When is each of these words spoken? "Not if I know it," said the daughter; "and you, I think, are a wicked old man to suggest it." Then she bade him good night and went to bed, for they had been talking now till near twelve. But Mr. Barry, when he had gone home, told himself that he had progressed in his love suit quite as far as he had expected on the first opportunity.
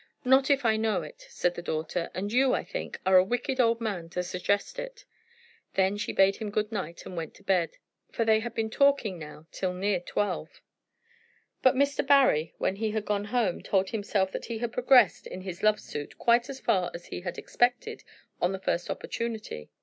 "Not 0.25 0.49
if 0.49 0.65
I 0.65 0.77
know 0.77 1.03
it," 1.03 1.27
said 1.29 1.53
the 1.53 1.61
daughter; 1.61 2.09
"and 2.15 2.33
you, 2.33 2.55
I 2.55 2.63
think, 2.63 2.99
are 3.05 3.17
a 3.17 3.23
wicked 3.23 3.59
old 3.59 3.79
man 3.79 4.09
to 4.09 4.23
suggest 4.23 4.79
it." 4.79 5.05
Then 5.75 5.95
she 5.95 6.11
bade 6.11 6.37
him 6.37 6.49
good 6.49 6.71
night 6.71 7.05
and 7.05 7.15
went 7.15 7.35
to 7.35 7.43
bed, 7.43 7.77
for 8.11 8.25
they 8.25 8.39
had 8.39 8.55
been 8.55 8.71
talking 8.71 9.19
now 9.19 9.45
till 9.51 9.75
near 9.75 9.99
twelve. 9.99 10.59
But 11.61 11.75
Mr. 11.75 12.03
Barry, 12.03 12.55
when 12.57 12.77
he 12.77 12.89
had 12.89 13.05
gone 13.05 13.25
home, 13.25 13.61
told 13.61 13.89
himself 13.91 14.31
that 14.31 14.45
he 14.45 14.57
had 14.57 14.73
progressed 14.73 15.27
in 15.27 15.41
his 15.41 15.61
love 15.61 15.79
suit 15.79 16.17
quite 16.17 16.49
as 16.49 16.59
far 16.59 16.89
as 16.95 17.05
he 17.05 17.21
had 17.21 17.37
expected 17.37 18.03
on 18.41 18.53
the 18.53 18.59
first 18.59 18.89
opportunity. 18.89 19.69